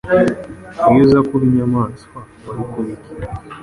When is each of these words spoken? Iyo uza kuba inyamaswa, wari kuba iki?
Iyo 0.89 0.99
uza 1.05 1.19
kuba 1.27 1.43
inyamaswa, 1.49 2.19
wari 2.45 2.63
kuba 2.71 2.89
iki? 2.95 3.11